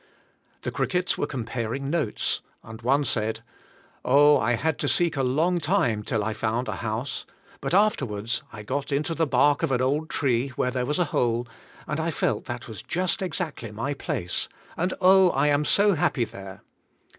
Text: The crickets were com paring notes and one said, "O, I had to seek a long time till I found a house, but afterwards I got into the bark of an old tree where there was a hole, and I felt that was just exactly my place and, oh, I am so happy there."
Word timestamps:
The 0.63 0.71
crickets 0.71 1.15
were 1.15 1.27
com 1.27 1.45
paring 1.45 1.91
notes 1.91 2.41
and 2.63 2.81
one 2.81 3.05
said, 3.05 3.43
"O, 4.03 4.39
I 4.39 4.53
had 4.53 4.79
to 4.79 4.87
seek 4.87 5.15
a 5.15 5.21
long 5.21 5.59
time 5.59 6.01
till 6.01 6.23
I 6.23 6.33
found 6.33 6.67
a 6.67 6.77
house, 6.77 7.27
but 7.59 7.75
afterwards 7.75 8.41
I 8.51 8.63
got 8.63 8.91
into 8.91 9.13
the 9.13 9.27
bark 9.27 9.61
of 9.61 9.71
an 9.71 9.79
old 9.79 10.09
tree 10.09 10.47
where 10.55 10.71
there 10.71 10.87
was 10.87 10.97
a 10.97 11.05
hole, 11.13 11.47
and 11.85 11.99
I 11.99 12.09
felt 12.09 12.45
that 12.45 12.67
was 12.67 12.81
just 12.81 13.21
exactly 13.21 13.69
my 13.69 13.93
place 13.93 14.49
and, 14.75 14.91
oh, 15.01 15.29
I 15.29 15.49
am 15.49 15.63
so 15.63 15.93
happy 15.93 16.25
there." 16.25 16.63